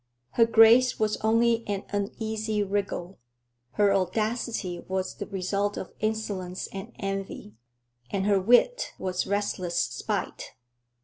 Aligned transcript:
Her 0.31 0.47
grace 0.47 0.97
was 0.97 1.17
only 1.17 1.63
an 1.67 1.83
uneasy 1.89 2.63
wriggle, 2.63 3.19
her 3.73 3.93
audacity 3.93 4.79
was 4.87 5.13
the 5.13 5.27
result 5.27 5.77
of 5.77 5.93
insolence 5.99 6.65
and 6.73 6.91
envy, 6.97 7.53
and 8.09 8.25
her 8.25 8.41
wit 8.41 8.93
was 8.97 9.27
restless 9.27 9.79
spite. 9.79 10.53